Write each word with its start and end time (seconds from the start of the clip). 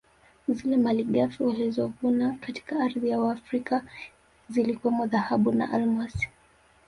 Zile 0.47 0.77
malighafi 0.77 1.43
walizovuna 1.43 2.37
katika 2.41 2.79
ardhi 2.83 3.09
ya 3.09 3.31
Afrika 3.31 3.83
ziliwemo 4.49 5.07
dhahabu 5.07 5.51
na 5.51 5.71
almasi 5.71 6.29